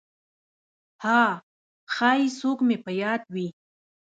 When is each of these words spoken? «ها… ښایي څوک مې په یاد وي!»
«ها… 1.03 1.23
ښایي 1.93 2.27
څوک 2.39 2.59
مې 2.67 2.77
په 2.83 2.91
یاد 3.01 3.21
وي!» 3.33 3.47